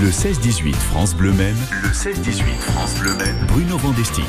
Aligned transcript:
Le 0.00 0.10
16-18 0.10 0.74
France 0.74 1.16
Bleu 1.16 1.32
Même. 1.32 1.56
Le 1.82 1.88
16-18 1.88 2.42
France 2.60 2.94
Bleu 3.00 3.16
Même. 3.16 3.34
Bruno 3.48 3.76
Vandestick. 3.78 4.24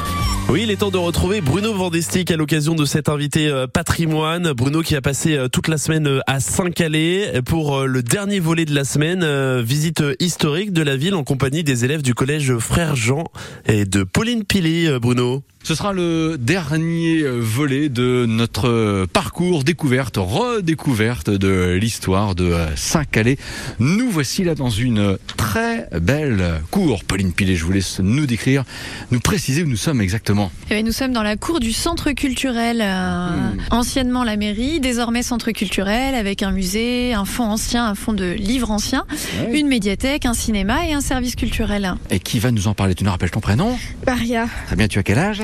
Oui, 0.50 0.62
il 0.64 0.72
est 0.72 0.78
temps 0.78 0.90
de 0.90 0.98
retrouver 0.98 1.42
Bruno 1.42 1.76
Vandestick 1.76 2.32
à 2.32 2.38
l'occasion 2.38 2.74
de 2.74 2.86
cet 2.86 3.08
invité 3.08 3.50
euh, 3.50 3.68
patrimoine. 3.68 4.54
Bruno 4.54 4.82
qui 4.82 4.96
a 4.96 5.02
passé 5.02 5.38
euh, 5.38 5.48
toute 5.48 5.68
la 5.68 5.78
semaine 5.78 6.08
euh, 6.08 6.22
à 6.26 6.40
Saint-Calais 6.40 7.44
pour 7.46 7.84
le 7.84 8.02
dernier 8.02 8.40
volet 8.40 8.66
de 8.66 8.74
la 8.74 8.84
semaine, 8.84 9.24
visite 9.62 10.04
historique 10.20 10.74
de 10.74 10.82
la 10.82 10.96
ville 10.96 11.14
en 11.14 11.24
compagnie 11.24 11.64
des 11.64 11.86
élèves 11.86 12.02
du 12.02 12.16
collège 12.16 12.58
Frère 12.58 12.96
Jean 12.96 13.26
et 13.68 13.86
de 13.86 14.04
Pauline 14.04 14.46
Pilly, 14.46 14.88
Bruno. 15.00 15.44
Ce 15.70 15.76
sera 15.76 15.94
le 15.94 16.40
dernier 16.40 17.22
volet 17.22 17.90
de 17.90 18.26
notre 18.28 19.06
parcours 19.14 19.64
découverte, 19.64 20.18
redécouverte 20.18 21.30
de 21.30 21.78
l'histoire 21.80 22.34
de 22.34 22.56
Saint-Calais. 22.76 23.38
Nous 23.78 24.10
voici 24.10 24.44
là 24.44 24.56
dans 24.56 24.72
une 24.72 25.20
très 25.38 25.88
belle 26.02 26.60
cour. 26.72 27.04
Pauline 27.04 27.34
Pilet, 27.34 27.56
je 27.56 27.66
vous 27.66 27.72
laisse 27.72 28.00
nous 28.00 28.26
décrire, 28.26 28.64
nous 29.12 29.20
préciser 29.20 29.62
où 29.62 29.68
nous 29.68 29.76
sommes 29.76 30.02
exactement. 30.02 30.52
Eh 30.72 30.82
nous 30.82 30.92
sommes 30.92 31.14
dans 31.14 31.22
la 31.22 31.38
cour 31.38 31.60
du 31.60 31.72
centre 31.72 32.14
culturel, 32.14 32.82
euh, 32.82 33.30
hmm. 33.30 33.58
anciennement 33.70 34.24
la 34.24 34.38
mairie, 34.38 34.80
désormais 34.80 35.22
centre 35.22 35.52
culturel, 35.52 36.16
avec 36.16 36.42
un 36.42 36.50
musée, 36.50 37.14
un 37.14 37.26
fonds 37.26 37.52
ancien, 37.52 37.86
un 37.86 37.94
fonds 37.94 38.14
de 38.14 38.32
livres 38.32 38.72
anciens, 38.72 39.06
une 39.54 39.68
médiathèque, 39.68 40.26
un 40.26 40.34
cinéma 40.34 40.88
et 40.88 40.94
un 40.94 41.02
service 41.02 41.36
culturel. 41.36 41.94
Et 42.10 42.20
qui 42.20 42.40
va 42.40 42.50
nous 42.50 42.68
en 42.68 42.74
parler? 42.74 42.96
Tu 42.96 43.04
nous 43.04 43.12
rappelles 43.12 43.30
ton 43.30 43.40
prénom? 43.40 43.78
Maria. 44.08 44.48
Très 44.66 44.76
bien, 44.76 44.88
tu 44.88 44.98
as 44.98 45.04
quel 45.04 45.20
âge? 45.20 45.44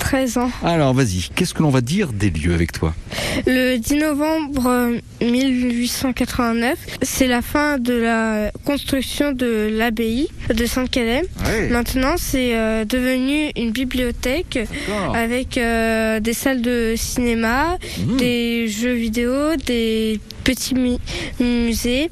13 0.11 0.37
ans. 0.39 0.51
Alors 0.61 0.93
vas-y, 0.93 1.29
qu'est-ce 1.33 1.53
que 1.53 1.63
l'on 1.63 1.69
va 1.69 1.79
dire 1.79 2.11
des 2.11 2.29
lieux 2.29 2.53
avec 2.53 2.73
toi? 2.73 2.93
Le 3.47 3.77
10 3.77 3.95
novembre 3.95 4.91
1889, 5.21 6.77
c'est 7.01 7.27
la 7.27 7.41
fin 7.41 7.77
de 7.77 7.93
la 7.93 8.51
construction 8.65 9.31
de 9.31 9.69
l'abbaye 9.71 10.27
de 10.53 10.65
Saint-Calais. 10.65 11.23
Maintenant, 11.69 12.15
c'est 12.17 12.57
euh, 12.57 12.83
devenu 12.83 13.51
une 13.55 13.71
bibliothèque 13.71 14.59
avec 15.13 15.57
euh, 15.57 16.19
des 16.19 16.33
salles 16.33 16.61
de 16.61 16.95
cinéma, 16.97 17.77
mmh. 17.97 18.17
des 18.17 18.67
jeux 18.67 18.91
vidéo, 18.91 19.55
des 19.65 20.19
petit 20.41 20.75
musée. 21.39 22.09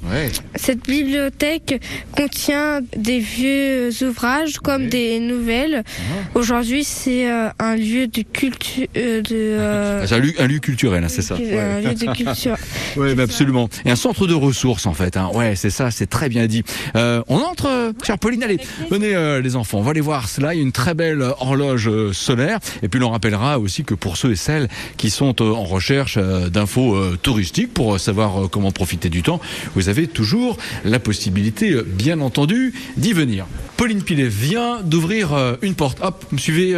Cette 0.56 0.84
bibliothèque 0.86 1.82
contient 2.16 2.82
des 2.96 3.20
vieux 3.20 3.90
ouvrages 4.04 4.60
comme 4.60 4.88
des 4.88 5.20
nouvelles. 5.20 5.84
Ah. 5.86 6.02
Aujourd'hui, 6.36 6.84
c'est 6.84 7.30
euh, 7.30 7.50
un 7.60 7.76
lieu 7.76 7.89
de 8.08 8.22
culture. 8.22 8.88
Euh, 8.98 9.22
de, 9.22 9.28
euh, 9.32 10.06
un, 10.40 10.48
lieu, 10.48 10.60
culturel, 10.60 11.04
hein, 11.04 11.08
c'est 11.10 11.22
ça. 11.22 11.36
Un 11.36 11.82
lieu 11.82 11.94
de 11.94 12.14
culture. 12.14 12.58
oui, 12.98 13.20
absolument. 13.20 13.70
Et 13.86 13.92
un 13.92 13.96
centre 13.96 14.28
de 14.28 14.34
ressources, 14.34 14.86
en 14.86 14.94
fait. 14.94 15.18
Hein. 15.18 15.30
Ouais, 15.34 15.56
c'est 15.56 15.70
ça, 15.70 15.92
c'est 15.92 16.08
très 16.08 16.30
bien 16.30 16.48
dit. 16.48 16.64
on 16.96 17.38
entre, 17.38 17.94
chère 18.04 18.18
Pauline, 18.18 18.44
allez, 18.44 18.60
venez 18.90 19.42
les 19.42 19.56
enfants, 19.56 19.80
on 19.80 19.84
va 19.84 19.92
aller 19.92 20.02
voir 20.02 20.28
cela. 20.28 20.54
Il 20.54 20.58
y 20.58 20.60
a 20.60 20.64
une 20.64 20.72
très 20.72 20.94
belle 20.94 21.22
horloge 21.22 22.12
solaire. 22.12 22.60
Et 22.84 22.88
puis, 22.88 23.00
l'on 23.00 23.10
rappellera 23.10 23.60
aussi 23.60 23.84
que 23.84 23.94
pour 23.94 24.18
ceux 24.18 24.32
et 24.32 24.36
celles 24.36 24.68
qui 24.98 25.10
sont 25.10 25.42
en 25.42 25.64
recherche 25.64 26.18
d'infos 26.18 26.98
touristiques, 27.18 27.74
pour 27.74 28.00
savoir 28.00 28.44
euh, 28.44 28.48
comment 28.48 28.72
profiter 28.72 29.10
du 29.10 29.22
temps, 29.22 29.40
vous 29.76 29.90
avez 29.90 30.08
toujours 30.08 30.58
la 30.84 31.00
possibilité, 31.00 31.72
euh, 31.72 31.84
bien 31.84 32.22
entendu, 32.22 32.74
d'y 32.98 33.14
venir. 33.14 33.46
Pauline 33.80 34.04
Pilet 34.04 34.28
vient 34.28 34.82
d'ouvrir 34.84 35.34
euh, 35.34 35.56
une 35.62 35.74
porte. 35.74 36.00
Hop, 36.02 36.26
me 36.34 36.38
suivez 36.38 36.76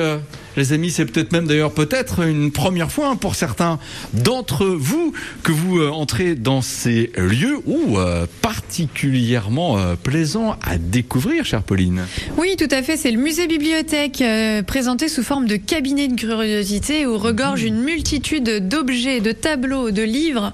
les 0.55 0.71
amis, 0.71 0.91
c'est 0.91 1.05
peut-être 1.05 1.31
même 1.31 1.47
d'ailleurs 1.47 1.73
peut-être 1.73 2.21
une 2.21 2.51
première 2.51 2.91
fois 2.91 3.09
hein, 3.09 3.15
pour 3.15 3.33
certains 3.33 3.79
d'entre 4.13 4.67
vous 4.67 5.11
que 5.41 5.51
vous 5.51 5.81
entrez 5.81 6.35
dans 6.35 6.61
ces 6.61 7.11
lieux 7.17 7.57
ou 7.65 7.97
particulièrement 8.43 9.79
plaisants 10.03 10.57
à 10.61 10.77
découvrir, 10.77 11.43
chère 11.43 11.63
Pauline. 11.63 12.03
Oui, 12.37 12.55
tout 12.55 12.67
à 12.69 12.83
fait. 12.83 12.97
C'est 12.97 13.11
le 13.11 13.19
musée 13.19 13.47
bibliothèque 13.47 14.23
présenté 14.67 15.07
sous 15.07 15.23
forme 15.23 15.47
de 15.47 15.55
cabinet 15.55 16.07
de 16.07 16.15
curiosité 16.15 17.07
où 17.07 17.17
regorge 17.17 17.63
mmh. 17.63 17.67
une 17.67 17.81
multitude 17.81 18.67
d'objets, 18.67 19.21
de 19.21 19.31
tableaux, 19.31 19.89
de 19.89 20.03
livres 20.03 20.53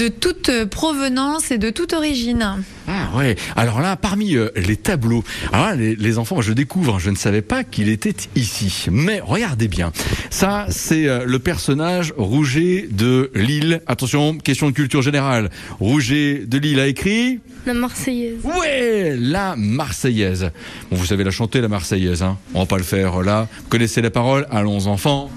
de 0.00 0.08
toute 0.08 0.64
provenance 0.70 1.50
et 1.50 1.58
de 1.58 1.68
toute 1.68 1.92
origine. 1.92 2.64
Ah 2.88 3.10
ouais. 3.18 3.36
Alors 3.54 3.82
là, 3.82 3.96
parmi 3.96 4.34
euh, 4.34 4.48
les 4.56 4.76
tableaux, 4.76 5.22
alors 5.52 5.74
les, 5.74 6.18
enfants, 6.18 6.40
je 6.40 6.54
découvre, 6.54 6.98
je 6.98 7.10
ne 7.10 7.16
savais 7.16 7.42
pas 7.42 7.64
qu'il 7.64 7.90
était 7.90 8.14
ici. 8.34 8.86
Mais 8.90 9.20
regardez 9.20 9.68
bien, 9.68 9.92
ça, 10.30 10.64
c'est 10.70 11.06
euh, 11.06 11.24
le 11.26 11.38
personnage 11.38 12.14
Rouget 12.16 12.88
de 12.90 13.30
Lille. 13.34 13.82
Attention, 13.86 14.38
question 14.38 14.70
de 14.70 14.74
culture 14.74 15.02
générale. 15.02 15.50
Rouget 15.80 16.44
de 16.46 16.56
Lille 16.56 16.80
a 16.80 16.86
écrit 16.86 17.40
la 17.66 17.74
Marseillaise. 17.74 18.38
Ouais, 18.42 19.16
la 19.18 19.54
Marseillaise. 19.54 20.50
Bon, 20.90 20.96
vous 20.96 21.04
savez 21.04 21.24
la 21.24 21.30
chanter, 21.30 21.60
la 21.60 21.68
Marseillaise. 21.68 22.22
Hein 22.22 22.38
On 22.54 22.60
va 22.60 22.66
pas 22.66 22.78
le 22.78 22.84
faire 22.84 23.20
là. 23.20 23.48
Vous 23.64 23.68
connaissez 23.68 24.00
la 24.00 24.10
parole? 24.10 24.46
Allons, 24.50 24.86
enfants. 24.86 25.30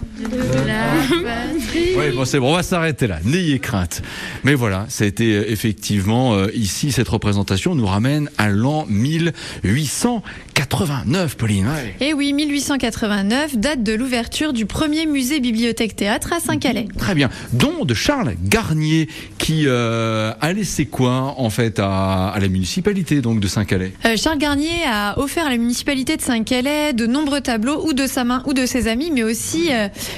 Oui, 1.75 2.11
bon, 2.15 2.25
c'est 2.25 2.39
bon, 2.39 2.51
on 2.51 2.55
va 2.55 2.63
s'arrêter 2.63 3.07
là. 3.07 3.17
N'ayez 3.23 3.57
crainte. 3.59 4.01
Mais 4.43 4.53
voilà, 4.53 4.85
ça 4.89 5.05
a 5.05 5.07
été 5.07 5.35
euh, 5.35 5.49
effectivement 5.49 6.35
euh, 6.35 6.51
ici, 6.53 6.91
cette 6.91 7.09
représentation 7.09 7.73
nous 7.73 7.87
ramène 7.87 8.29
à 8.37 8.49
l'an 8.49 8.85
1889, 8.87 11.35
Pauline. 11.35 11.67
Et 11.99 12.09
eh 12.09 12.13
oui, 12.13 12.31
1889, 12.33 13.57
date 13.57 13.81
de 13.81 13.93
l'ouverture 13.93 14.53
du 14.53 14.67
premier 14.67 15.07
musée 15.07 15.39
bibliothèque-théâtre 15.39 16.33
à 16.33 16.39
Saint-Calais. 16.39 16.87
Très 16.97 17.15
bien. 17.15 17.31
Don 17.53 17.85
de 17.85 17.95
Charles 17.95 18.35
Garnier, 18.43 19.07
qui 19.39 19.63
euh, 19.65 20.31
a 20.39 20.53
laissé 20.53 20.85
quoi, 20.85 21.33
en 21.37 21.49
fait, 21.49 21.79
à, 21.79 22.35
la 22.39 22.47
municipalité 22.49 23.21
donc 23.21 23.39
de 23.39 23.47
Saint-Calais? 23.47 23.93
Charles 24.15 24.37
Garnier 24.37 24.83
a 24.87 25.19
offert 25.19 25.47
à 25.47 25.49
la 25.49 25.57
municipalité 25.57 26.17
de 26.17 26.21
Saint-Calais 26.21 26.93
de 26.93 27.07
nombreux 27.07 27.41
tableaux, 27.41 27.83
ou 27.87 27.93
de 27.93 28.05
sa 28.05 28.23
main, 28.23 28.43
ou 28.45 28.53
de 28.53 28.67
ses 28.67 28.87
amis, 28.87 29.09
mais 29.11 29.23
aussi 29.23 29.71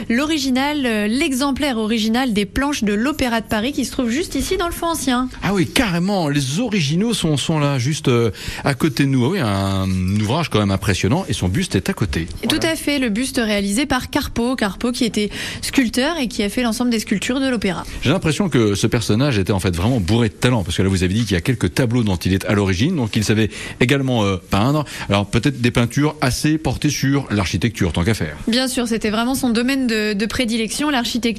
l'original, 0.09 1.07
l'exemplaire 1.45 1.77
original 1.77 2.33
des 2.33 2.47
planches 2.47 2.83
de 2.83 2.91
l'Opéra 2.91 3.39
de 3.39 3.45
Paris 3.45 3.71
qui 3.71 3.85
se 3.85 3.91
trouve 3.91 4.09
juste 4.09 4.33
ici 4.33 4.57
dans 4.57 4.65
le 4.65 4.71
fond 4.71 4.87
ancien. 4.87 5.29
Ah 5.43 5.53
oui, 5.53 5.67
carrément, 5.67 6.27
les 6.27 6.59
originaux 6.59 7.13
sont, 7.13 7.37
sont 7.37 7.59
là, 7.59 7.77
juste 7.77 8.07
euh, 8.07 8.31
à 8.63 8.73
côté 8.73 9.03
de 9.03 9.09
nous. 9.09 9.23
Ah 9.25 9.29
oui, 9.29 9.39
un 9.39 10.19
ouvrage 10.19 10.49
quand 10.49 10.57
même 10.57 10.71
impressionnant 10.71 11.23
et 11.29 11.33
son 11.33 11.47
buste 11.47 11.75
est 11.75 11.87
à 11.87 11.93
côté. 11.93 12.27
Tout 12.49 12.59
à 12.63 12.75
fait, 12.75 12.97
le 12.97 13.09
buste 13.09 13.37
réalisé 13.37 13.85
par 13.85 14.09
Carpo, 14.09 14.55
Carpo 14.55 14.91
qui 14.91 15.05
était 15.05 15.29
sculpteur 15.61 16.17
et 16.17 16.27
qui 16.27 16.41
a 16.41 16.49
fait 16.49 16.63
l'ensemble 16.63 16.89
des 16.89 16.97
sculptures 16.97 17.39
de 17.39 17.47
l'opéra. 17.47 17.83
J'ai 18.01 18.09
l'impression 18.09 18.49
que 18.49 18.73
ce 18.73 18.87
personnage 18.87 19.37
était 19.37 19.53
en 19.53 19.59
fait 19.59 19.75
vraiment 19.75 19.99
bourré 19.99 20.29
de 20.29 20.33
talent, 20.33 20.63
parce 20.63 20.77
que 20.77 20.81
là 20.81 20.89
vous 20.89 21.03
avez 21.03 21.13
dit 21.13 21.25
qu'il 21.25 21.33
y 21.33 21.37
a 21.37 21.41
quelques 21.41 21.75
tableaux 21.75 22.01
dont 22.01 22.15
il 22.15 22.33
est 22.33 22.45
à 22.45 22.53
l'origine, 22.53 22.95
donc 22.95 23.15
il 23.15 23.23
savait 23.23 23.51
également 23.79 24.23
euh, 24.23 24.37
peindre. 24.49 24.83
Alors 25.09 25.27
peut-être 25.27 25.61
des 25.61 25.71
peintures 25.71 26.15
assez 26.21 26.57
portées 26.57 26.89
sur 26.89 27.27
l'architecture, 27.29 27.93
tant 27.93 28.03
qu'à 28.03 28.15
faire. 28.15 28.35
Bien 28.47 28.67
sûr, 28.67 28.87
c'était 28.87 29.11
vraiment 29.11 29.35
son 29.35 29.51
domaine 29.51 29.85
de, 29.85 30.13
de 30.13 30.25
prédilection, 30.25 30.89
l'architecture 30.89 31.34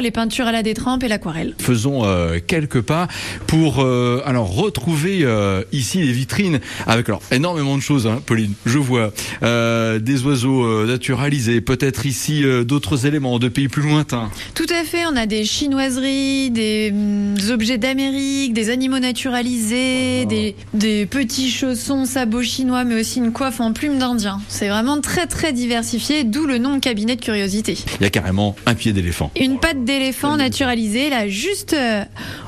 les 0.00 0.10
peintures 0.10 0.46
à 0.46 0.52
la 0.52 0.62
détrempe 0.62 1.02
et 1.02 1.08
l'aquarelle. 1.08 1.54
Faisons 1.58 2.04
euh, 2.04 2.38
quelques 2.44 2.80
pas 2.80 3.08
pour 3.46 3.80
euh, 3.80 4.22
alors 4.24 4.54
retrouver 4.54 5.20
euh, 5.22 5.62
ici 5.72 6.00
les 6.00 6.12
vitrines 6.12 6.60
avec 6.86 7.08
alors 7.08 7.22
énormément 7.30 7.76
de 7.76 7.82
choses, 7.82 8.06
hein, 8.06 8.20
Pauline. 8.24 8.52
Je 8.66 8.78
vois 8.78 9.12
des 9.42 10.22
oiseaux 10.24 10.86
naturalisés, 10.86 11.60
peut-être 11.60 12.06
ici 12.06 12.44
d'autres 12.64 13.06
éléments 13.06 13.38
de 13.38 13.48
pays 13.48 13.68
plus 13.68 13.82
lointains. 13.82 14.30
Tout 14.54 14.66
à 14.70 14.84
fait. 14.84 15.04
On 15.06 15.16
a 15.16 15.26
des 15.26 15.44
chinoiseries, 15.44 16.50
des, 16.50 16.90
mm, 16.92 17.50
objets 17.50 17.78
d'Amérique, 17.78 18.52
des 18.52 18.70
animaux 18.70 18.98
naturalisés, 18.98 20.22
oh. 20.24 20.28
des, 20.28 20.56
des 20.74 21.06
petits 21.06 21.50
chaussons, 21.50 22.04
sabots 22.04 22.42
chinois, 22.42 22.84
mais 22.84 23.00
aussi 23.00 23.18
une 23.18 23.32
coiffe 23.32 23.60
en 23.60 23.72
plume 23.72 23.98
d'Indien. 23.98 24.40
C'est 24.48 24.68
vraiment 24.68 25.00
très 25.00 25.26
très 25.26 25.52
diversifié, 25.52 26.24
d'où 26.24 26.46
le 26.46 26.58
nom 26.58 26.80
cabinet 26.80 27.16
de 27.16 27.20
curiosité. 27.20 27.76
Il 28.00 28.02
y 28.02 28.06
a 28.06 28.10
carrément 28.10 28.56
un 28.66 28.74
pied 28.74 28.92
d'éléphant. 28.92 29.30
Une 29.40 29.58
patte 29.58 29.84
d'éléphant 29.84 30.36
naturalisée, 30.36 31.08
là, 31.08 31.26
juste 31.26 31.72
euh, 31.72 32.04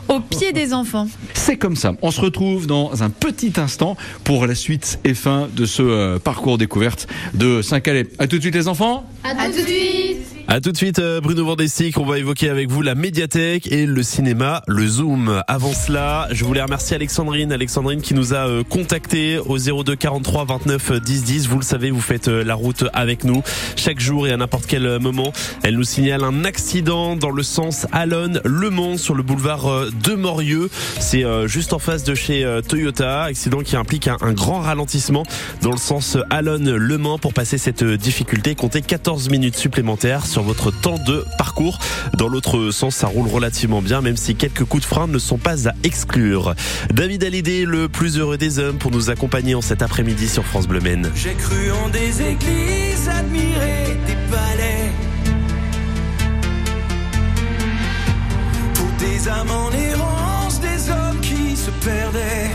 au 0.09 0.21
pied 0.21 0.53
des 0.53 0.75
enfants. 0.75 1.09
C'est 1.33 1.57
comme 1.57 1.75
ça. 1.75 1.95
On 2.03 2.11
se 2.11 2.21
retrouve 2.21 2.67
dans 2.67 3.03
un 3.03 3.09
petit 3.09 3.55
instant 3.57 3.97
pour 4.25 4.47
la 4.47 4.55
suite 4.55 5.01
et 5.05 5.15
fin 5.15 5.49
de 5.55 5.65
ce 5.65 5.83
euh, 5.83 6.19
parcours 6.19 6.59
découverte 6.59 7.09
de 7.33 7.63
Saint-Calais. 7.63 8.07
À 8.19 8.27
tout 8.27 8.37
de 8.37 8.43
suite 8.43 8.55
les 8.55 8.69
enfants. 8.69 9.05
À, 9.25 9.47
tout 9.47 9.53
de 9.53 9.67
suite. 9.67 10.32
À 10.49 10.61
tout 10.61 10.73
de 10.73 10.77
suite, 10.77 10.99
euh, 10.99 11.21
Bruno 11.21 11.47
Vandestick. 11.47 11.97
On 11.99 12.05
va 12.05 12.19
évoquer 12.19 12.51
avec 12.51 12.69
vous 12.69 12.83
la 12.83 12.95
médiathèque 12.95 13.71
et 13.71 13.87
le 13.87 14.03
cinéma, 14.03 14.63
le 14.67 14.87
Zoom. 14.87 15.43
Avant 15.47 15.73
cela, 15.73 16.29
je 16.33 16.45
voulais 16.45 16.61
remercier 16.61 16.97
Alexandrine. 16.97 17.53
Alexandrine 17.53 18.03
qui 18.03 18.13
nous 18.13 18.35
a 18.35 18.49
euh, 18.49 18.65
contacté 18.65 19.39
au 19.39 19.57
02 19.59 19.95
43 19.95 20.45
29 20.45 21.01
10 21.01 21.25
10. 21.25 21.49
Vous 21.49 21.59
le 21.59 21.65
savez, 21.65 21.91
vous 21.91 22.01
faites 22.01 22.29
euh, 22.29 22.45
la 22.45 22.55
route 22.55 22.85
avec 22.93 23.25
nous 23.25 23.43
chaque 23.77 24.01
jour 24.01 24.27
et 24.27 24.33
à 24.33 24.37
n'importe 24.37 24.67
quel 24.67 24.99
moment. 24.99 25.33
Elle 25.63 25.77
nous 25.77 25.85
signale 25.85 26.25
un 26.25 26.45
accident 26.45 27.17
dans 27.17 27.31
le 27.31 27.43
sens 27.43 27.87
Alonne-Le 27.93 28.71
Mans 28.71 28.99
sur 28.99 29.15
le 29.15 29.23
boulevard 29.23 29.87
de 30.05 30.15
Morieux. 30.15 30.69
C'est 30.99 31.25
juste 31.47 31.73
en 31.73 31.79
face 31.79 32.05
de 32.05 32.15
chez 32.15 32.47
Toyota. 32.69 33.25
Accident 33.25 33.61
qui 33.61 33.77
implique 33.77 34.09
un, 34.09 34.33
grand 34.33 34.61
ralentissement 34.61 35.25
dans 35.63 35.71
le 35.71 35.79
sens 35.79 36.17
Alonne-Le 36.31 36.99
Mans 36.99 37.19
pour 37.19 37.33
passer 37.33 37.59
cette 37.59 37.85
difficulté. 37.85 38.55
Comptez 38.55 38.83
14 38.83 39.31
minutes 39.31 39.57
supplémentaires 39.57 40.27
sur 40.33 40.43
votre 40.43 40.71
temps 40.71 40.97
de 40.97 41.27
parcours. 41.37 41.79
Dans 42.17 42.27
l'autre 42.27 42.71
sens, 42.71 42.97
ça 42.97 43.07
roule 43.07 43.29
relativement 43.29 43.83
bien, 43.83 44.01
même 44.01 44.17
si 44.17 44.35
quelques 44.35 44.65
coups 44.65 44.83
de 44.83 44.89
frein 44.89 45.07
ne 45.07 45.19
sont 45.19 45.37
pas 45.37 45.69
à 45.69 45.73
exclure. 45.85 46.55
David 46.91 47.23
Hallyday, 47.23 47.67
le 47.67 47.87
plus 47.91 48.17
heureux 48.17 48.39
des 48.39 48.59
hommes, 48.59 48.79
pour 48.79 48.91
nous 48.91 49.11
accompagner 49.11 49.55
en 49.55 49.61
cet 49.61 49.83
après-midi 49.83 50.29
sur 50.29 50.47
France 50.47 50.67
Bleu 50.67 50.81
Maine. 50.81 51.11
J'ai 51.15 51.35
cru 51.35 51.71
en 51.71 51.91
des 51.91 52.23
églises, 52.23 53.11
admiré 53.11 53.99
des 54.07 54.17
palais. 54.31 54.91
Pour 58.73 58.89
des 58.99 59.29
âmes 59.29 59.51
en 59.51 59.71
errance, 59.71 60.61
des 60.61 60.91
hommes 60.91 61.21
qui 61.21 61.55
se 61.55 61.71
perdaient. 61.85 62.51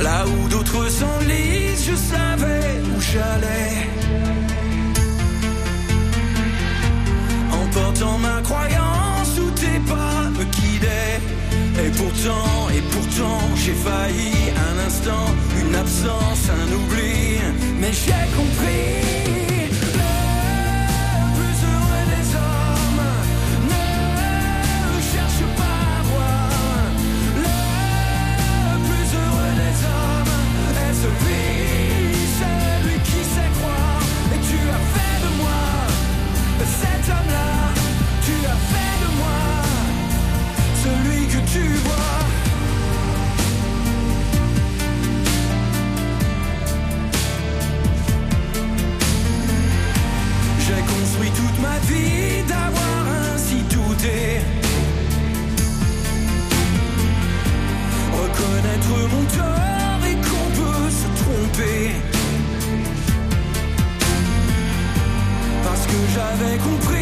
Là 0.00 0.24
où 0.26 0.48
d'autres 0.48 0.88
s'enlisent, 0.88 1.90
je 1.90 1.94
savais 1.94 2.80
où 2.96 3.00
j'allais. 3.02 3.77
Et 11.84 11.90
pourtant, 11.90 12.68
et 12.76 12.82
pourtant, 12.92 13.38
j'ai 13.54 13.72
failli 13.72 14.32
un 14.68 14.86
instant, 14.86 15.26
une 15.60 15.74
absence, 15.74 16.50
un 16.50 16.72
oubli. 16.72 17.38
Mais 17.80 17.92
j'ai 17.92 18.26
compris. 18.36 18.97
J'avais 66.68 66.97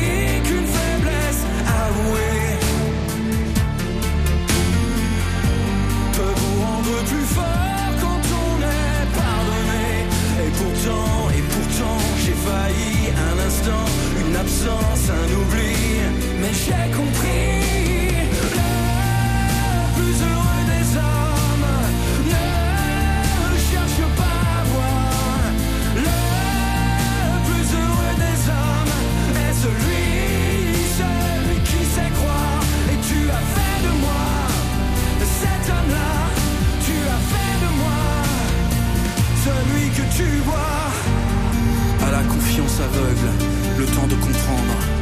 comprendre. 44.47 44.97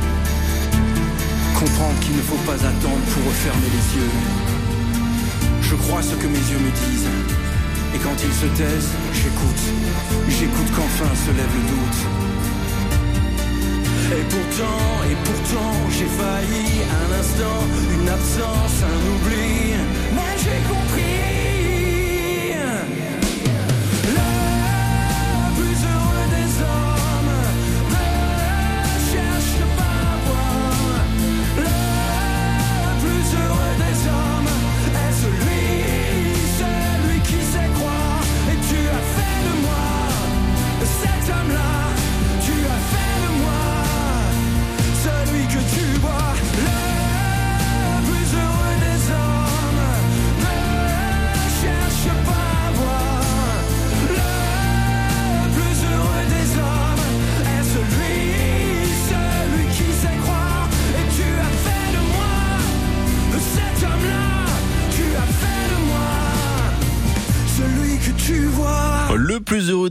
Qu'il 2.00 2.16
ne 2.16 2.22
faut 2.22 2.42
pas 2.44 2.54
attendre 2.54 3.04
pour 3.12 3.24
refermer 3.24 3.68
les 3.72 3.98
yeux. 3.98 4.10
Je 5.62 5.74
crois 5.76 6.02
ce 6.02 6.14
que 6.14 6.26
mes 6.26 6.38
yeux 6.38 6.58
me 6.58 6.70
disent. 6.70 7.08
Et 7.94 7.98
quand 7.98 8.16
ils 8.22 8.34
se 8.34 8.46
taisent, 8.56 8.92
j'écoute. 9.12 9.62
J'écoute 10.28 10.70
qu'enfin 10.76 11.14
se 11.14 11.30
lève 11.30 11.54
le 11.54 11.64
doute. 11.72 12.00
Et 14.12 14.24
pourtant, 14.28 14.84
et 15.10 15.16
pourtant, 15.24 15.74
j'ai 15.90 16.10
failli 16.20 16.82
un 17.00 17.18
instant, 17.18 17.60
une 17.94 18.08
absence, 18.08 18.82
un 18.82 19.00
oubli. 19.14 19.74
Mais 20.14 20.36
j'ai 20.38 20.60
compris. 20.68 21.43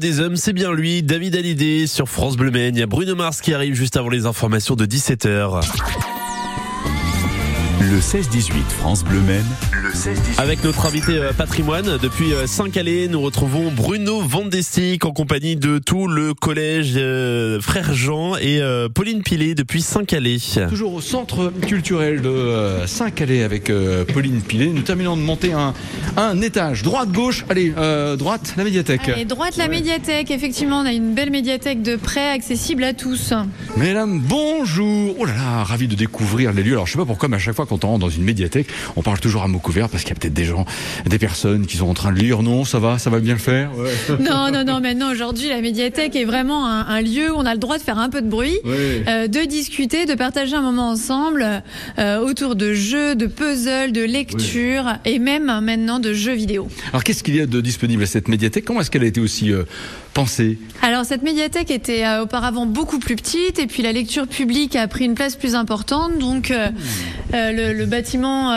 Des 0.03 0.19
hommes, 0.19 0.35
c'est 0.35 0.51
bien 0.51 0.73
lui, 0.73 1.01
David 1.01 1.33
Hallyday 1.33 1.87
sur 1.87 2.09
France 2.09 2.35
Bleu 2.35 2.51
Maine. 2.51 2.75
Il 2.75 2.79
y 2.79 2.83
a 2.83 2.87
Bruno 2.87 3.15
Mars 3.15 3.39
qui 3.39 3.53
arrive 3.53 3.73
juste 3.73 3.95
avant 3.95 4.09
les 4.09 4.25
informations 4.25 4.75
de 4.75 4.85
17h. 4.85 5.61
Le 7.79 7.99
16-18 7.99 8.51
France 8.69 9.05
Bleu 9.05 9.21
Maine. 9.21 9.45
Le 9.71 9.89
16-18. 9.89 10.39
Avec 10.39 10.63
notre 10.63 10.85
invité 10.85 11.17
euh, 11.17 11.31
patrimoine, 11.31 11.97
depuis 12.01 12.33
euh, 12.33 12.47
Saint-Calais, 12.47 13.07
nous 13.07 13.21
retrouvons 13.21 13.71
Bruno 13.71 14.21
Vandestick 14.21 15.05
en 15.05 15.11
compagnie 15.11 15.55
de 15.55 15.79
tout 15.79 16.07
le 16.07 16.33
collège 16.33 16.93
euh, 16.95 17.61
Frère 17.61 17.93
Jean 17.93 18.35
et 18.35 18.61
euh, 18.61 18.89
Pauline 18.89 19.21
Pilet 19.21 19.53
depuis 19.53 19.81
Saint-Calais. 19.81 20.37
Toujours 20.69 20.93
au 20.93 21.01
centre 21.01 21.51
culturel 21.67 22.21
de 22.21 22.29
euh, 22.29 22.87
Saint-Calais 22.87 23.43
avec 23.43 23.69
euh, 23.69 24.05
Pauline 24.05 24.41
Pilet. 24.41 24.67
Nous 24.67 24.81
terminons 24.81 25.15
de 25.15 25.21
monter 25.21 25.53
un, 25.53 25.73
un 26.15 26.41
étage. 26.41 26.83
Droite, 26.83 27.11
gauche, 27.11 27.43
allez, 27.49 27.73
euh, 27.77 28.15
droite, 28.15 28.53
la 28.55 28.63
médiathèque. 28.63 29.09
Allez, 29.09 29.25
droite 29.25 29.57
la 29.57 29.67
médiathèque, 29.67 30.29
effectivement, 30.29 30.79
on 30.79 30.85
a 30.85 30.91
une 30.93 31.13
belle 31.15 31.31
médiathèque 31.31 31.81
de 31.81 31.95
prêt 31.95 32.29
accessible 32.29 32.83
à 32.83 32.93
tous. 32.93 33.33
Mesdames, 33.77 34.19
bonjour. 34.19 35.15
Oh 35.17 35.25
là 35.25 35.33
là, 35.33 35.63
ravi 35.63 35.87
de 35.87 35.95
découvrir 35.95 36.53
les 36.53 36.61
lieux. 36.61 36.73
Alors 36.73 36.85
je 36.85 36.91
sais 36.91 36.97
pas 36.99 37.05
pourquoi, 37.05 37.29
mais 37.29 37.37
à 37.37 37.39
chaque 37.39 37.55
fois 37.55 37.65
quand 37.65 37.83
on 37.83 37.87
rentre 37.87 37.99
dans 38.01 38.09
une 38.09 38.23
médiathèque, 38.23 38.67
on 38.95 39.01
parle 39.01 39.19
toujours 39.19 39.41
à 39.43 39.47
mots 39.47 39.57
couverts 39.59 39.89
parce 39.89 40.03
qu'il 40.03 40.13
y 40.13 40.17
a 40.17 40.19
peut-être 40.19 40.33
des 40.33 40.45
gens, 40.45 40.65
des 41.07 41.17
personnes 41.17 41.65
qui 41.65 41.77
sont 41.77 41.87
en 41.87 41.93
train 41.95 42.11
de 42.11 42.19
lire. 42.19 42.43
Non, 42.43 42.63
ça 42.63 42.77
va, 42.79 42.99
ça 42.99 43.09
va 43.09 43.19
bien 43.19 43.33
le 43.33 43.39
faire? 43.39 43.71
Ouais. 43.75 43.91
Non, 44.19 44.51
non, 44.51 44.63
non, 44.63 44.81
maintenant 44.81 45.11
aujourd'hui 45.11 45.49
la 45.49 45.61
médiathèque 45.61 46.15
est 46.15 46.25
vraiment 46.25 46.67
un, 46.67 46.85
un 46.87 47.01
lieu 47.01 47.31
où 47.33 47.37
on 47.37 47.45
a 47.45 47.53
le 47.53 47.59
droit 47.59 47.77
de 47.79 47.83
faire 47.83 47.97
un 47.97 48.09
peu 48.09 48.21
de 48.21 48.29
bruit, 48.29 48.57
Ouais. 48.65 49.03
euh, 49.07 49.27
de 49.27 49.39
discuter, 49.47 50.05
de 50.05 50.13
partager 50.13 50.55
un 50.55 50.61
moment 50.61 50.89
ensemble 50.91 51.63
euh, 51.97 52.19
autour 52.19 52.55
de 52.55 52.73
jeux, 52.73 53.15
de 53.15 53.25
puzzles, 53.25 53.91
de 53.91 54.01
lecture 54.03 54.85
et 55.05 55.17
même 55.17 55.49
euh, 55.49 55.61
maintenant 55.61 55.99
de 56.03 56.13
jeux 56.13 56.35
vidéo. 56.35 56.67
Alors 56.91 57.03
qu'est-ce 57.03 57.23
qu'il 57.23 57.35
y 57.35 57.41
a 57.41 57.47
de 57.47 57.61
disponible 57.61 58.03
à 58.03 58.05
cette 58.05 58.27
médiathèque? 58.27 58.65
Comment 58.65 58.81
est-ce 58.81 58.91
qu'elle 58.91 59.03
a 59.03 59.07
été 59.07 59.21
aussi 59.21 59.51
euh, 59.51 59.63
pensée? 60.13 60.59
Alors 60.81 61.05
cette 61.05 61.23
médiathèque 61.23 61.71
était 61.71 62.05
euh, 62.05 62.23
auparavant 62.23 62.67
beaucoup 62.67 62.99
plus 62.99 63.15
petite 63.15 63.57
et 63.57 63.67
puis 63.67 63.81
la 63.81 63.91
lecture 63.91 64.27
publique 64.27 64.75
a 64.75 64.87
pris 64.87 65.05
une 65.05 65.15
place 65.15 65.35
plus 65.35 65.55
importante. 65.55 66.19
Donc 66.19 66.51
euh, 66.51 66.69
euh, 67.33 67.51
le, 67.51 67.73
le 67.73 67.85
bâtiment 67.85 68.51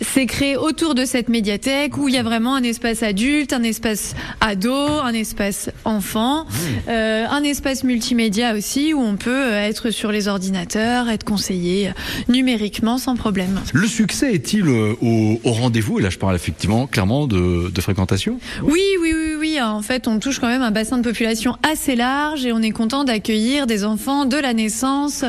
s'est 0.00 0.26
créé 0.26 0.56
autour 0.56 0.94
de 0.94 1.04
cette 1.04 1.28
médiathèque 1.28 1.96
où 1.96 2.08
il 2.08 2.14
y 2.14 2.18
a 2.18 2.22
vraiment 2.22 2.54
un 2.56 2.62
espace 2.64 3.02
adulte, 3.02 3.52
un 3.52 3.62
espace 3.62 4.14
ado, 4.40 4.74
un 4.74 5.14
espace 5.14 5.70
enfant, 5.84 6.46
euh, 6.88 7.24
un 7.30 7.42
espace 7.44 7.84
multimédia 7.84 8.54
aussi 8.54 8.92
où 8.94 9.00
on 9.00 9.16
peut 9.16 9.52
être 9.52 9.90
sur 9.90 10.10
les 10.10 10.26
ordinateurs, 10.26 11.08
être 11.08 11.24
conseillé 11.24 11.92
numériquement 12.28 12.98
sans 12.98 13.14
problème. 13.14 13.60
Le 13.72 13.86
succès 13.86 14.34
est-il 14.34 14.68
au, 14.68 15.40
au 15.44 15.52
rendez-vous? 15.52 16.00
Et 16.00 16.02
là, 16.02 16.10
je 16.10 16.18
parle 16.18 16.34
effectivement 16.34 16.63
clairement 16.86 17.26
de, 17.26 17.70
de 17.70 17.80
fréquentation. 17.80 18.38
Oui, 18.62 18.82
oui, 19.00 19.12
oui, 19.14 19.33
oui. 19.44 19.60
en 19.60 19.82
fait, 19.82 20.08
on 20.08 20.18
touche 20.18 20.38
quand 20.38 20.48
même 20.48 20.62
un 20.62 20.70
bassin 20.70 20.96
de 20.96 21.02
population 21.02 21.56
assez 21.62 21.96
large 21.96 22.46
et 22.46 22.52
on 22.52 22.62
est 22.62 22.70
content 22.70 23.04
d'accueillir 23.04 23.66
des 23.66 23.84
enfants 23.84 24.24
de 24.24 24.36
la 24.36 24.54
naissance 24.54 25.24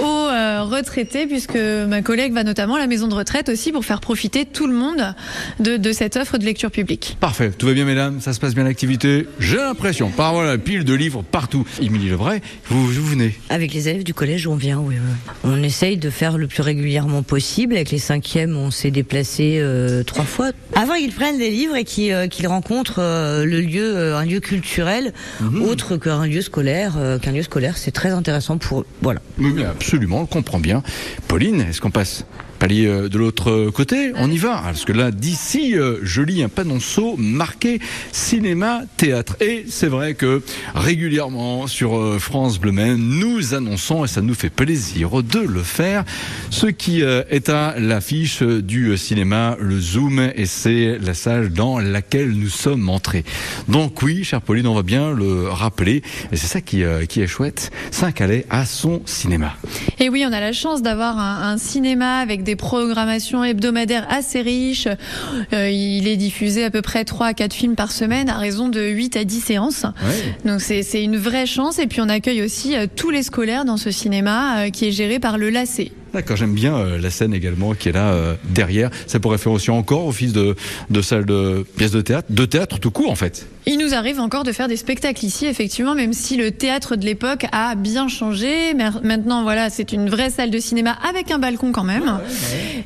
aux 0.00 0.04
euh, 0.04 0.62
retraités, 0.62 1.26
puisque 1.26 1.56
ma 1.56 2.02
collègue 2.02 2.32
va 2.32 2.44
notamment 2.44 2.74
à 2.74 2.78
la 2.78 2.86
maison 2.86 3.08
de 3.08 3.14
retraite 3.14 3.48
aussi 3.48 3.72
pour 3.72 3.84
faire 3.84 4.00
profiter 4.00 4.44
tout 4.44 4.66
le 4.66 4.74
monde 4.74 5.14
de, 5.60 5.76
de 5.76 5.92
cette 5.92 6.16
offre 6.16 6.36
de 6.38 6.44
lecture 6.44 6.70
publique. 6.70 7.16
Parfait, 7.20 7.50
tout 7.50 7.66
va 7.66 7.72
bien 7.72 7.84
mesdames, 7.84 8.20
ça 8.20 8.32
se 8.32 8.40
passe 8.40 8.54
bien 8.54 8.64
l'activité? 8.64 9.26
J'ai 9.38 9.56
l'impression, 9.56 10.10
par 10.10 10.34
voilà, 10.34 10.58
pile 10.58 10.84
de 10.84 10.94
livres 10.94 11.22
partout. 11.22 11.66
Émilie 11.80 12.10
Lebray, 12.10 12.40
vous, 12.66 12.86
vous 12.86 13.06
venez 13.06 13.34
Avec 13.48 13.72
les 13.72 13.88
élèves 13.88 14.04
du 14.04 14.14
collège, 14.14 14.46
on 14.46 14.56
vient, 14.56 14.78
oui. 14.78 14.96
oui. 14.96 15.32
On 15.44 15.62
essaye 15.62 15.96
de 15.96 16.10
faire 16.10 16.38
le 16.38 16.46
plus 16.46 16.62
régulièrement 16.62 17.22
possible. 17.22 17.74
Avec 17.74 17.90
les 17.90 17.98
cinquièmes, 17.98 18.56
on 18.56 18.70
s'est 18.70 18.90
déplacé 18.90 19.58
euh, 19.60 20.02
trois 20.02 20.24
fois. 20.24 20.50
Avant 20.74 20.94
qu'ils 20.94 21.12
prennent 21.12 21.38
des 21.38 21.50
livres 21.50 21.76
et 21.76 21.84
qu'ils 21.84 22.12
euh, 22.12 22.26
qu'ils 22.26 22.46
rencontrent 22.46 23.00
euh, 23.00 23.44
le 23.54 23.60
lieu, 23.60 23.96
euh, 23.96 24.16
un 24.16 24.24
lieu 24.24 24.40
culturel, 24.40 25.12
autre 25.62 25.96
qu'un 25.96 26.26
lieu 26.26 26.42
scolaire. 26.42 26.94
euh, 26.98 27.18
qu'un 27.18 27.32
lieu 27.32 27.42
scolaire, 27.42 27.76
c'est 27.76 27.90
très 27.92 28.10
intéressant 28.10 28.58
pour 28.58 28.80
eux. 28.80 28.86
Voilà. 29.02 29.20
Oui, 29.38 29.62
absolument, 29.64 30.20
on 30.20 30.26
comprend 30.26 30.58
bien. 30.58 30.82
Pauline, 31.28 31.60
est-ce 31.62 31.80
qu'on 31.80 31.90
passe 31.90 32.24
palier 32.64 32.86
euh, 32.86 33.10
de 33.10 33.18
l'autre 33.18 33.68
côté 33.74 34.12
On 34.16 34.30
y 34.30 34.38
va. 34.38 34.62
Parce 34.64 34.86
que 34.86 34.92
là, 34.92 35.10
d'ici, 35.10 35.76
euh, 35.76 35.98
je 36.02 36.22
lis 36.22 36.42
un 36.42 36.48
panonceau 36.48 37.14
marqué 37.18 37.78
cinéma, 38.10 38.84
théâtre. 38.96 39.36
Et 39.42 39.66
c'est 39.68 39.88
vrai 39.88 40.14
que 40.14 40.42
régulièrement 40.74 41.66
sur 41.66 41.98
euh, 41.98 42.18
France 42.18 42.58
Bleu 42.58 42.72
Maine, 42.72 42.96
nous 42.96 43.52
annonçons, 43.52 44.06
et 44.06 44.08
ça 44.08 44.22
nous 44.22 44.32
fait 44.32 44.48
plaisir 44.48 45.22
de 45.22 45.40
le 45.40 45.62
faire, 45.62 46.04
ce 46.48 46.66
qui 46.66 47.02
est 47.02 47.48
à 47.50 47.74
l'affiche 47.78 48.42
du 48.42 48.96
cinéma, 48.96 49.58
le 49.60 49.78
Zoom, 49.78 50.30
et 50.34 50.46
c'est 50.46 50.98
la 50.98 51.12
salle 51.12 51.50
dans 51.50 51.78
laquelle 51.78 52.30
nous 52.30 52.48
sommes 52.48 52.88
entrés. 52.88 53.24
Donc 53.68 54.00
oui, 54.00 54.24
chère 54.24 54.40
Pauline, 54.40 54.66
on 54.66 54.74
va 54.74 54.82
bien 54.82 55.12
le 55.12 55.48
rappeler, 55.50 56.02
et 56.32 56.36
c'est 56.36 56.46
ça 56.46 56.60
qui, 56.60 56.82
qui 57.08 57.20
est 57.20 57.26
chouette. 57.26 57.70
Saint-Calais 57.90 58.46
a 58.48 58.64
son 58.64 59.02
cinéma. 59.04 59.54
Et 59.98 60.08
oui, 60.08 60.24
on 60.26 60.32
a 60.32 60.40
la 60.40 60.52
chance 60.52 60.80
d'avoir 60.80 61.18
un, 61.18 61.52
un 61.52 61.58
cinéma 61.58 62.18
avec 62.18 62.42
des 62.42 62.53
programmations 62.56 63.44
hebdomadaires 63.44 64.06
assez 64.10 64.40
riches. 64.40 64.88
Euh, 65.52 65.70
il 65.70 66.08
est 66.08 66.16
diffusé 66.16 66.64
à 66.64 66.70
peu 66.70 66.82
près 66.82 67.04
3 67.04 67.26
à 67.28 67.34
4 67.34 67.52
films 67.52 67.76
par 67.76 67.92
semaine 67.92 68.28
à 68.28 68.38
raison 68.38 68.68
de 68.68 68.80
8 68.80 69.16
à 69.16 69.24
10 69.24 69.40
séances. 69.40 69.86
Donc 70.44 70.60
c'est 70.60 71.02
une 71.02 71.16
vraie 71.16 71.46
chance. 71.46 71.78
Et 71.78 71.86
puis 71.86 72.00
on 72.00 72.08
accueille 72.08 72.42
aussi 72.42 72.76
euh, 72.76 72.86
tous 72.94 73.10
les 73.10 73.22
scolaires 73.22 73.64
dans 73.64 73.76
ce 73.76 73.90
cinéma 73.90 74.66
euh, 74.66 74.70
qui 74.70 74.86
est 74.86 74.92
géré 74.92 75.18
par 75.18 75.38
le 75.38 75.50
LACé. 75.50 75.92
D'accord, 76.14 76.36
j'aime 76.36 76.54
bien 76.54 76.76
euh, 76.76 76.96
la 76.96 77.10
scène 77.10 77.34
également 77.34 77.74
qui 77.74 77.88
est 77.88 77.92
là 77.92 78.12
euh, 78.12 78.34
derrière. 78.44 78.90
Ça 79.08 79.18
pourrait 79.18 79.36
faire 79.36 79.50
aussi 79.50 79.70
encore 79.72 80.06
office 80.06 80.32
de, 80.32 80.54
de 80.88 81.02
salle 81.02 81.26
de 81.26 81.66
pièces 81.76 81.90
de 81.90 82.00
théâtre, 82.00 82.28
de 82.30 82.44
théâtre 82.44 82.78
tout 82.78 82.92
court 82.92 83.10
en 83.10 83.16
fait. 83.16 83.48
Il 83.66 83.78
nous 83.78 83.94
arrive 83.94 84.20
encore 84.20 84.44
de 84.44 84.52
faire 84.52 84.68
des 84.68 84.76
spectacles 84.76 85.24
ici, 85.24 85.46
effectivement, 85.46 85.94
même 85.94 86.12
si 86.12 86.36
le 86.36 86.52
théâtre 86.52 86.96
de 86.96 87.04
l'époque 87.04 87.46
a 87.50 87.74
bien 87.74 88.08
changé. 88.08 88.74
Maintenant, 88.74 89.42
voilà, 89.42 89.70
c'est 89.70 89.92
une 89.92 90.08
vraie 90.08 90.30
salle 90.30 90.50
de 90.50 90.58
cinéma 90.58 90.96
avec 91.08 91.30
un 91.32 91.38
balcon 91.38 91.72
quand 91.72 91.82
même. 91.82 92.20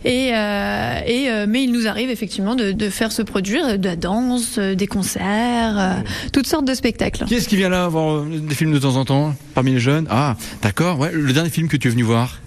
Et, 0.04 0.30
euh, 0.32 1.00
et 1.06 1.28
euh, 1.28 1.47
mais 1.49 1.64
il 1.64 1.73
nous 1.73 1.87
arrive 1.87 2.11
effectivement 2.11 2.54
de, 2.54 2.73
de 2.73 2.90
faire 2.90 3.12
se 3.12 3.23
produire 3.23 3.78
de 3.78 3.85
la 3.88 3.97
danse, 3.97 4.58
des 4.58 4.87
concerts, 4.87 5.78
euh, 5.78 5.92
toutes 6.32 6.47
sortes 6.47 6.64
de 6.64 6.75
spectacles. 6.75 7.25
Qui 7.26 7.35
est-ce 7.35 7.49
qui 7.49 7.56
vient 7.56 7.68
là 7.68 7.88
voir 7.88 8.25
des 8.25 8.54
films 8.54 8.73
de 8.73 8.78
temps 8.78 8.97
en 8.97 9.04
temps 9.04 9.35
parmi 9.54 9.73
les 9.73 9.80
jeunes? 9.80 10.06
Ah, 10.08 10.37
d'accord. 10.62 10.99
Ouais, 10.99 11.11
le 11.12 11.32
dernier 11.32 11.50
film 11.50 11.68
que 11.68 11.76
tu 11.76 11.88
es 11.88 11.90
venu 11.90 12.04
voir? 12.04 12.38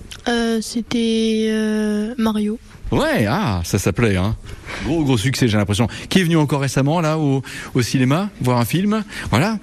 C'était 0.61 1.47
euh, 1.49 2.13
Mario. 2.17 2.59
Ouais, 2.91 3.25
ah, 3.27 3.61
ça 3.63 3.79
s'appelait, 3.79 4.17
hein. 4.17 4.35
Gros, 4.85 5.03
gros 5.03 5.17
succès, 5.17 5.47
j'ai 5.47 5.57
l'impression. 5.57 5.87
Qui 6.09 6.19
est 6.19 6.23
venu 6.23 6.37
encore 6.37 6.61
récemment, 6.61 7.01
là, 7.01 7.17
au, 7.17 7.41
au 7.73 7.81
cinéma, 7.81 8.29
voir 8.41 8.57
un 8.57 8.65
film? 8.65 9.03
Voilà. 9.29 9.57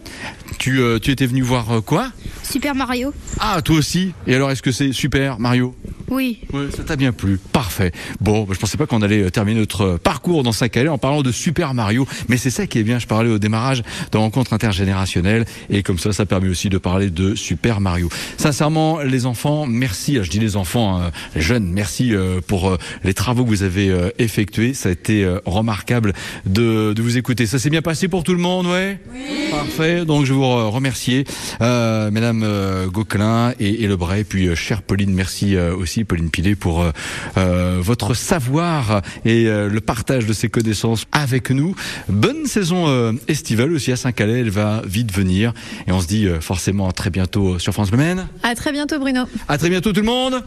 Tu, 0.58 0.80
euh, 0.80 0.98
tu 0.98 1.10
étais 1.10 1.26
venu 1.26 1.42
voir 1.42 1.70
euh, 1.70 1.80
quoi? 1.80 2.10
Super 2.42 2.74
Mario 2.74 3.12
Ah, 3.38 3.60
toi 3.62 3.76
aussi? 3.76 4.12
Et 4.26 4.34
alors, 4.34 4.50
est-ce 4.50 4.62
que 4.62 4.72
c'est 4.72 4.92
super, 4.92 5.38
Mario? 5.38 5.74
Oui. 6.08 6.40
Ouais, 6.52 6.68
ça 6.74 6.82
t'a 6.84 6.96
bien 6.96 7.12
plu. 7.12 7.38
Parfait. 7.52 7.92
Bon, 8.20 8.44
bah, 8.44 8.54
je 8.54 8.58
pensais 8.58 8.78
pas 8.78 8.86
qu'on 8.86 9.02
allait 9.02 9.22
euh, 9.24 9.30
terminer 9.30 9.60
notre 9.60 9.98
parcours 9.98 10.42
dans 10.42 10.52
Saint-Calais 10.52 10.88
en 10.88 10.98
parlant 10.98 11.22
de 11.22 11.30
Super 11.30 11.74
Mario, 11.74 12.08
mais 12.28 12.38
c'est 12.38 12.50
ça 12.50 12.66
qui 12.66 12.78
est 12.78 12.82
bien. 12.82 12.98
Je 12.98 13.06
parlais 13.06 13.30
au 13.30 13.38
démarrage 13.38 13.82
de 14.10 14.16
rencontres 14.18 14.52
intergénérationnelles 14.54 15.44
et 15.68 15.82
comme 15.82 15.98
ça, 15.98 16.12
ça 16.12 16.24
permet 16.26 16.48
aussi 16.48 16.70
de 16.70 16.78
parler 16.78 17.10
de 17.10 17.34
Super 17.34 17.80
Mario. 17.80 18.08
Sincèrement, 18.38 19.00
les 19.00 19.26
enfants, 19.26 19.66
merci. 19.66 20.18
Je 20.22 20.30
dis 20.30 20.40
les 20.40 20.56
enfants, 20.56 21.00
euh, 21.00 21.10
les 21.34 21.42
jeunes, 21.42 21.70
merci 21.70 22.14
pour 22.46 22.76
les 23.04 23.14
travaux 23.18 23.44
que 23.44 23.50
vous 23.50 23.62
avez 23.64 23.90
euh, 23.90 24.08
effectués. 24.18 24.72
Ça 24.72 24.88
a 24.88 24.92
été 24.92 25.24
euh, 25.24 25.40
remarquable 25.44 26.12
de, 26.46 26.92
de 26.92 27.02
vous 27.02 27.18
écouter. 27.18 27.46
Ça 27.46 27.58
s'est 27.58 27.68
bien 27.70 27.82
passé 27.82 28.08
pour 28.08 28.22
tout 28.22 28.32
le 28.32 28.38
monde, 28.38 28.66
ouais? 28.66 28.98
Oui. 29.12 29.50
Parfait. 29.50 30.04
Donc 30.04 30.24
je 30.24 30.32
vous 30.32 30.42
re- 30.42 30.68
remercier, 30.70 31.24
euh, 31.60 32.10
Mesdames 32.10 32.42
euh, 32.44 32.86
Gauquelin 32.86 33.52
et, 33.58 33.82
et 33.82 33.88
Lebray, 33.88 34.24
puis 34.24 34.46
euh, 34.46 34.54
chère 34.54 34.82
Pauline, 34.82 35.12
merci 35.12 35.56
euh, 35.56 35.74
aussi 35.74 36.04
Pauline 36.04 36.30
Pilet 36.30 36.54
pour 36.54 36.80
euh, 36.82 36.90
euh, 37.36 37.78
votre 37.80 38.14
savoir 38.14 39.02
et 39.24 39.46
euh, 39.46 39.68
le 39.68 39.80
partage 39.80 40.26
de 40.26 40.32
ces 40.32 40.48
connaissances 40.48 41.06
avec 41.12 41.50
nous. 41.50 41.74
Bonne 42.08 42.46
saison 42.46 42.86
euh, 42.88 43.12
estivale 43.26 43.72
aussi 43.72 43.90
à 43.90 43.96
Saint-Calais, 43.96 44.40
elle 44.40 44.50
va 44.50 44.82
vite 44.86 45.12
venir 45.12 45.52
et 45.86 45.92
on 45.92 46.00
se 46.00 46.06
dit 46.06 46.26
euh, 46.26 46.40
forcément 46.40 46.88
à 46.88 46.92
très 46.92 47.10
bientôt 47.10 47.58
sur 47.58 47.72
France 47.72 47.90
Bleu 47.90 47.98
Maine. 47.98 48.28
À 48.42 48.54
très 48.54 48.70
bientôt, 48.70 48.98
Bruno. 49.00 49.24
À 49.48 49.58
très 49.58 49.70
bientôt 49.70 49.92
tout 49.92 50.00
le 50.00 50.06
monde. 50.06 50.42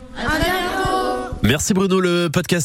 Merci 1.44 1.74
Bruno, 1.74 2.00
le 2.00 2.30
podcast 2.30 2.60